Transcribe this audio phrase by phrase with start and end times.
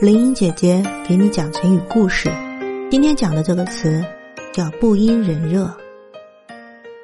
[0.00, 2.30] 林英姐姐给你讲成语故事。
[2.90, 4.02] 今天讲的这个词
[4.50, 5.76] 叫“不因人热”。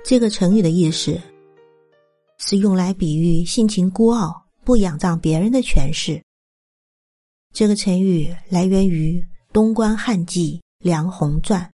[0.02, 1.20] 这个成语的意思
[2.38, 6.22] 是用来比喻性情孤傲、不仰仗别人的权势。
[7.52, 9.22] 这个成语来源于
[9.52, 11.70] 东关汉纪梁鸿传，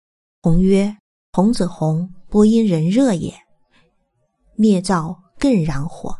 [0.42, 0.94] 鸿曰
[1.32, 3.32] ：“鸿子鸿，不因人热也。
[4.54, 6.14] 灭灶更燃火。”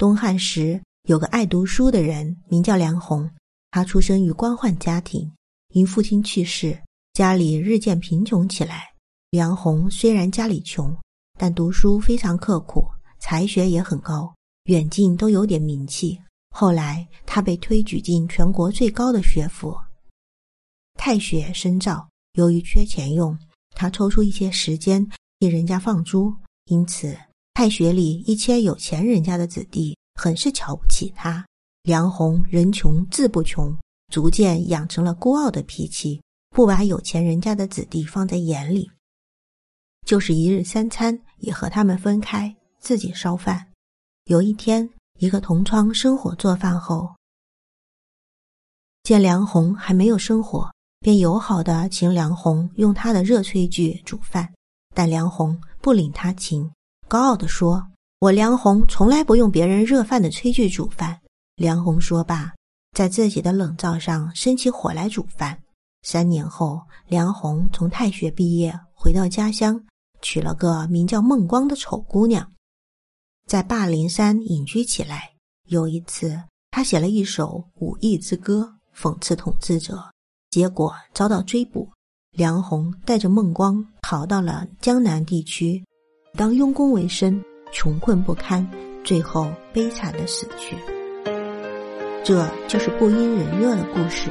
[0.00, 0.80] 东汉时。
[1.06, 3.30] 有个爱读书的人，名叫梁鸿。
[3.74, 5.28] 他出生于官宦家庭，
[5.72, 6.80] 因父亲去世，
[7.12, 8.94] 家里日渐贫穷起来。
[9.30, 10.96] 梁鸿虽然家里穷，
[11.36, 12.86] 但读书非常刻苦，
[13.18, 14.32] 才学也很高，
[14.66, 16.16] 远近都有点名气。
[16.50, 19.76] 后来他被推举进全国最高的学府
[20.96, 22.08] 太学深造。
[22.34, 23.36] 由于缺钱用，
[23.70, 25.04] 他抽出一些时间
[25.40, 26.32] 替人家放猪，
[26.66, 27.18] 因此
[27.54, 29.96] 太学里一些有钱人家的子弟。
[30.14, 31.44] 很是瞧不起他。
[31.84, 33.76] 梁鸿人穷志不穷，
[34.10, 38.90] 逐渐养成了孤傲的脾气，不把有钱人家的子弟放在眼里。
[40.06, 43.70] 就是一日三餐也和他们分开，自己烧饭。
[44.24, 47.14] 有一天，一个同窗生火做饭后，
[49.02, 54.50] 见梁鸿还没有生火，便友好的请梁鸿用他的热炊具煮饭。
[54.94, 56.72] 但梁鸿不领他情，
[57.08, 57.86] 高傲的说。
[58.20, 61.13] 我梁红从来不用别人热饭的炊具煮饭。
[61.56, 62.52] 梁红说罢，
[62.96, 65.56] 在自己的冷灶上生起火来煮饭。
[66.02, 69.80] 三年后，梁红从太学毕业，回到家乡，
[70.20, 72.50] 娶了个名叫孟光的丑姑娘，
[73.46, 75.30] 在霸陵山隐居起来。
[75.68, 80.10] 有一次，他写了一首武艺之歌，讽刺统治者，
[80.50, 81.88] 结果遭到追捕。
[82.32, 85.84] 梁红带着孟光逃到了江南地区，
[86.34, 87.40] 当佣工为生。
[87.72, 88.68] 穷困不堪，
[89.04, 90.76] 最后悲惨的死去。
[92.24, 94.30] 这就是不因人热的故事。